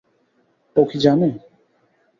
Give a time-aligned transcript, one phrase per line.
[0.75, 1.29] ও কি জানে?